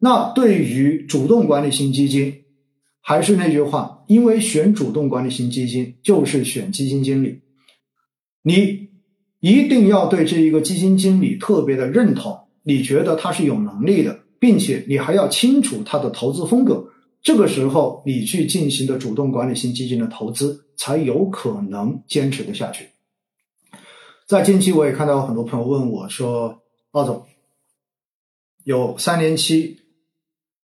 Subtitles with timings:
[0.00, 2.44] 那对于主动管理型基金，
[3.00, 7.40] 还是那句话，因为选主动管理型基金就是选基金经理，
[8.42, 8.90] 你
[9.40, 22.90] 一定要对这一个基金经理特别的认同，你觉得他是有能力的，并且你还要清楚他的投资风格，这个时候你去进行的主动管理型基金的投资才有可能坚持的下去。
[24.28, 26.62] 在近期，我也看到很多朋友问我说
[26.92, 27.24] ：“奥总，
[28.62, 29.80] 有三年期。”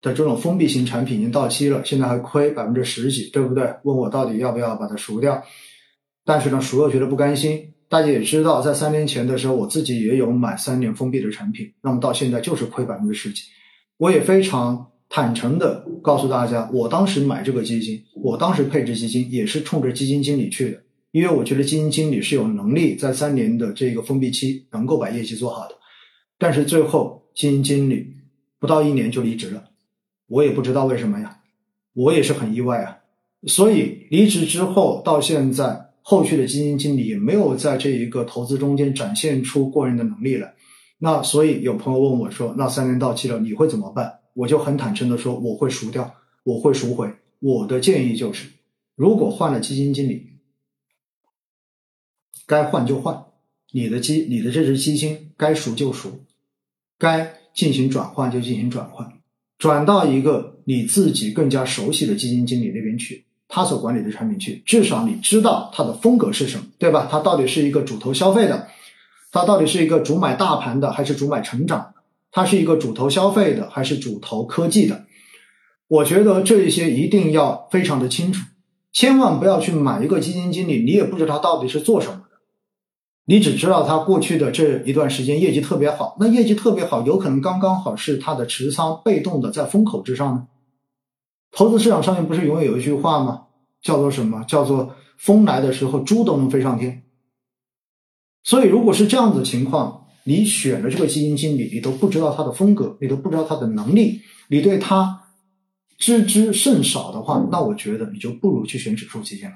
[0.02, 3.72] 的这种封闭型产品已经到期了，现在还亏百分之十几，对不对？
[3.84, 5.42] 问我到底要不要把它赎掉？
[6.24, 7.72] 但是呢，赎了觉得不甘心。
[7.88, 13.42] 大家也知道，在三年前的时候，我自己也有买三年封闭的产品，那么到现在就是亏百分之十几。
[13.98, 25.76] 我也非常坦诚的告诉大家，我当时买这个基金，我当时配置基金也是冲着基金经理去的，因为我觉得基金经理是有能力在三年的这个封闭期能够把业绩做好的。
[26.38, 28.06] 但是最后，基金经理
[28.58, 29.62] 不到一年就离职了。
[30.32, 31.40] 我也不知道为什么呀，
[31.92, 32.98] 我也是很意外啊。
[33.46, 40.54] 所以离职之后到现在，后续的基金经理也没有在这一个投资中间展现出过人的能力来。
[40.98, 48.48] 那所以有朋友问我说：“那三年到期了，你会怎么办？”我就很坦诚的说：“我会赎掉，我会赎回。”我的建议就是，
[48.94, 50.30] 如果换了基金经理，
[52.46, 53.24] 该换就换，
[53.72, 56.20] 你的基你的这只基金该赎就赎，
[56.98, 59.12] 该进行转换就进行转换。
[59.62, 67.06] 转到一个你自己更加熟悉的基金经理那边去，他所管理的产品去，至少你知道他的风格是什么，对吧？
[67.08, 68.66] 他到底是一个主投消费的，
[69.30, 71.94] 他到底是一个主买大盘的，还是主买成长？
[72.32, 75.04] 他是一个主投消费的，还是主投科技的？
[75.86, 78.44] 我觉得这一些一定要非常的清楚，
[78.92, 82.21] 千万不要去买一个基金经理，你也不知道他到底是做什么。
[83.24, 90.48] 你只知道他过去的这一段时间业绩特别好，那业绩特别好，有可能刚刚好是他的持仓被动的在风口之上呢。
[91.52, 93.44] 投资市场上面不是永远有一句话吗？
[93.80, 94.42] 叫做什么？
[94.44, 97.02] 叫做风来的时候猪都能飞上天。
[98.42, 105.24] 所以如果是这样子情况，你选了这个基金经理，你都不知道他的风格，你都不知道他的能力，你对他
[105.96, 109.54] 知之甚少的话，那我觉得你就不如去选指数基金了。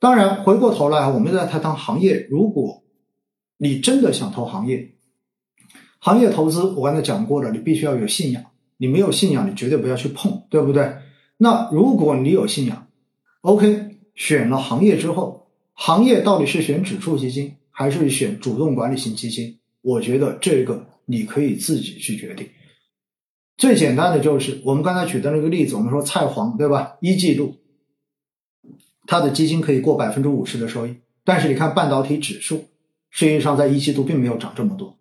[0.00, 2.26] 当然，回过头来，我们再谈谈行业。
[2.30, 2.82] 如果
[3.58, 4.94] 你真的想投行业，
[5.98, 8.42] 行业投资我刚才讲过了，你必须要有信仰。
[8.78, 10.90] 你没有信仰，你绝对不要去碰，对不对？
[11.36, 12.86] 那如果你有信仰
[13.42, 19.58] ，OK，选了行业之后，行业到底是选指数基金还是选主动管理型基金？
[19.82, 22.48] 我觉得这个你可以自己去决定。
[23.58, 26.96] 最简单的就是我们刚才举的那个例子，我们说菜黄，对吧？
[27.02, 27.54] 一季度。
[29.10, 30.94] 它的基金可以过百分之五十的收益，
[31.24, 32.66] 但是你看半导体指数，
[33.10, 34.96] 实际上在一季度并没有涨这么多，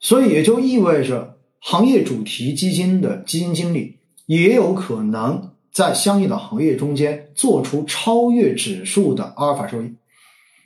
[0.00, 9.92] 所以也就意味着行业主题基金的基金经理也有可能在相应的行业中间做出超越指数的阿尔法收益。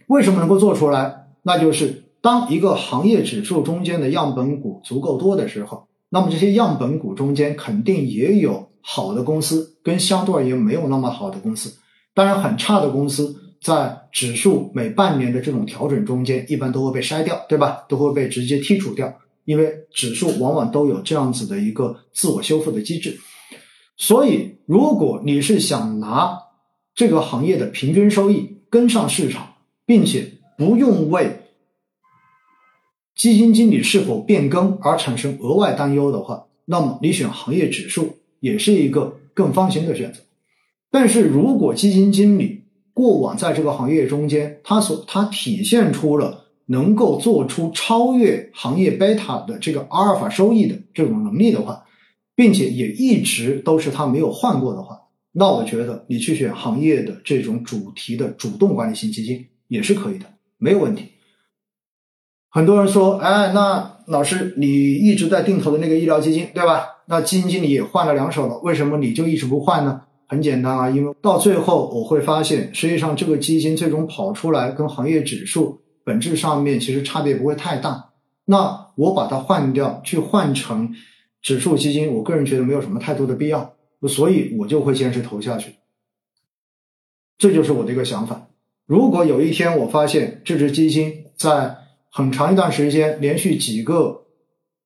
[0.06, 1.27] 为什么能够做出来？
[1.43, 11.77] 那就是当一个行业指数中间的样本股足够多的时候，那么这些样本股中间肯定也有好的公司，跟相对而言没有那么好的公司。
[12.18, 17.84] 当然，很差的公司在指数每半年的这种调整中间，一般都会被筛掉，对吧？
[17.88, 23.16] 都会被直接剔除掉，因为指数往往都有这样子的一个自我修复的机制。
[23.96, 26.36] 所以，如果你是想拿
[26.92, 29.54] 这个行业的平均收益跟上市场，
[29.86, 31.42] 并且不用为
[33.14, 40.18] 基金经理是否变更而产生额外担忧的话，那么你选行业指数也是一个更放心的选择。
[40.91, 51.84] 但是如果基金经理过往在这个行业中间，他所他体现出了能够做出超越行业贝塔的这个阿尔法收益的这种能力的话，
[52.34, 54.98] 并且也一直都是他没有换过的话，
[55.32, 61.04] 那我觉得你去选行业的这种主题的主动管理型基金也是可以的，没有问题。
[62.50, 66.87] 很多人说，哎，那老师你一直在定投的那个医疗基金，对吧？
[67.06, 70.03] 那基金经理也换了两手了，为什么你就一直不换呢？
[70.30, 78.13] 很简单啊，因为到最后我会发现，实际上这个基金最终跑出来跟行业指数本质上面其实差别不会太大。
[78.45, 80.95] 那我把它换掉，去换成
[81.41, 83.75] 指数基金，我个人觉得没有什么太多的必要，
[84.07, 85.77] 所以我就会坚持投下去。
[87.39, 88.48] 这就是我的一个想法。
[88.84, 91.77] 如果有一天我发现这只基金在
[92.10, 94.27] 很长一段时间，连续几个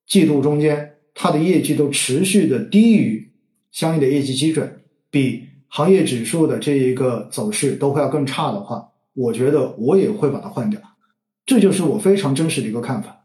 [0.06, 3.32] 季度中间，它的业绩都持续的低于
[3.72, 4.81] 相应的业绩基准。
[5.12, 10.80] 比行业指数的这一个走势都会要更差的话，我觉得我也会把它换掉，
[11.46, 13.24] 这就是我非常真实的一个看法。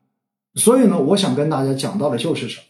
[0.56, 2.64] 所以呢，我想跟大家讲到的就是什么？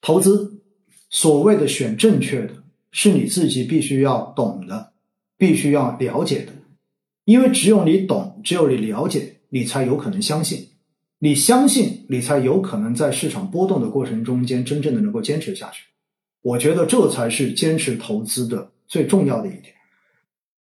[0.00, 0.60] 投资
[1.08, 2.54] 所谓的选正确的，
[2.90, 4.92] 是你自己必须要懂的，
[5.38, 6.52] 必须要了解的。
[7.24, 10.70] 因为只有你懂，只有你了解，你才有可能相信。
[11.20, 15.84] 你相信，你才有可能在市场波动的过程中间真正的能够坚持下去。
[16.42, 19.74] 我觉得这才是坚持投资的最重要的一点。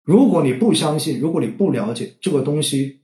[0.02, 3.00] 如果你不相信，如果你不了解这个东西，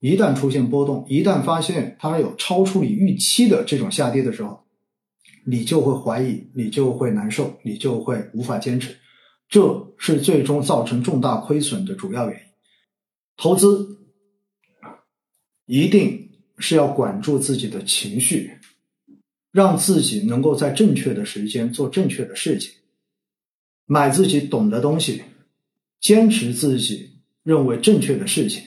[0.00, 4.64] 一旦出现波动，一旦发现它有超出你预期的这种下跌的时候，
[5.44, 8.96] 你就会怀疑，你就会难受，你就会无法坚持，
[9.48, 12.44] 这是最终造成重大亏损的主要原因。
[13.36, 13.98] 投资
[15.66, 18.57] 一定是要管住自己的情绪，
[19.50, 22.72] 让自己能够在正确的时间做正确的事情，
[23.86, 25.22] 买自己懂的东西，
[26.00, 27.10] 坚持自己
[27.42, 28.62] 认为正确的事情，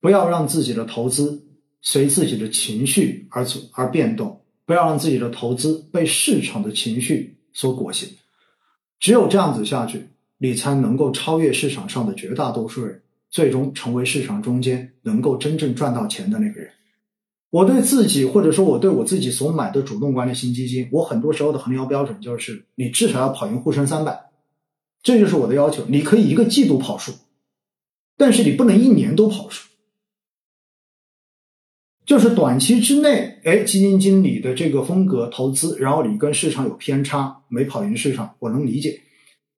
[0.00, 1.42] 不要让自己的投资
[1.80, 8.06] 随自己的情绪而走而变动，不要让自己的投资被市场的情绪所裹挟。
[9.00, 13.00] 只有这样子下去，你才能够超越市场上的绝大多数人。
[13.30, 16.70] 最终成为市场中间能够真正赚到钱的那个人。
[17.52, 24.18] 我对自己，或者说我对我自己所买的主动管理型基金，我很多时候的衡量标准就是，你至少要跑赢沪深三百，
[25.02, 25.84] 这就是我的要求。
[25.86, 27.12] 你可以一个季度跑输，
[28.16, 29.68] 但是你不能一年都跑输。
[32.06, 38.98] 就是短期之内，哎，基金经理的这个风格投资，然后你跟市场有偏差，没跑赢市场，我能理解。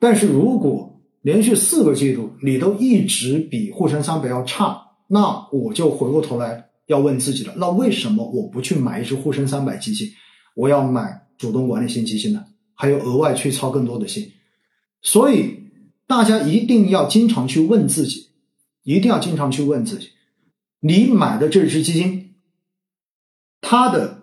[0.00, 10.08] 但是如果连续四个季度，你都一直比沪深三百要差，那我就回过头来要问自己了：那为什么我不去买一只沪深三百基金，
[10.54, 12.44] 我要买主动管理型基金呢？
[12.74, 14.32] 还有额外去操更多的心？
[15.00, 15.60] 所以
[16.06, 18.30] 大家一定要经常去问自己，
[18.82, 20.10] 一定要经常去问自己：
[20.80, 22.34] 你买的这只基金，
[23.60, 24.22] 它的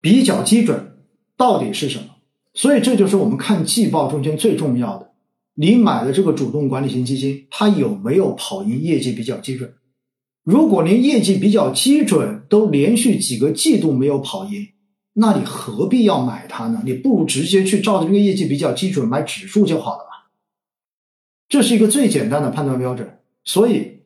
[0.00, 0.98] 比较基准
[1.36, 2.16] 到底是什么？
[2.54, 5.12] 所以这就是我们看季报中间最重要的。
[5.54, 9.72] 你买的这个主动管理型基金，它有没有跑赢业绩比较基准？
[10.42, 14.68] 如果连业绩比较基准都连续几个季度没有跑赢，
[15.12, 16.82] 那你何必要买它呢？
[16.84, 20.10] 你不如直接去照着这个业绩比较基准买指数就好了嘛。
[21.48, 23.18] 这是一个最简单的判断标准。
[23.44, 24.00] 所以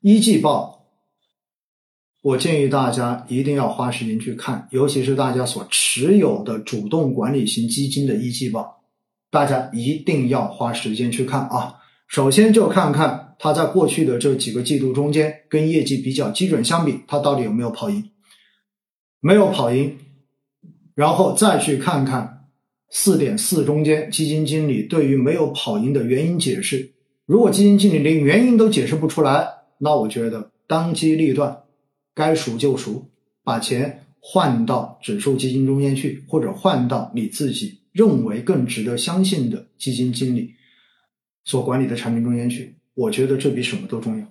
[0.00, 0.80] 一季报。
[2.22, 8.84] 我建议大家一定要花时间去看，尤其是大家所持有的主动管理型基金的一季报，
[9.28, 11.74] 大家一定要花时间去看啊。
[12.06, 18.08] 首先就看看它在过去的这几个季度中间，跟业绩比较基准相比，它到底有没有跑赢？
[19.18, 19.98] 没有跑赢，
[20.94, 22.46] 然后再去看看
[22.88, 26.92] 四点四中间基金经理对于没有跑赢的原因解释。
[27.26, 29.48] 如果基金经理连原因都解释不出来，
[29.78, 31.64] 那我觉得当机立断。
[32.14, 33.10] 该赎就赎，
[33.42, 40.54] 把钱换到指数基金中间去，或者换到你自己认为更值得相信的基金经理
[41.44, 42.76] 所管理的产品中间去。
[42.94, 44.26] 我觉得这比什么都重要。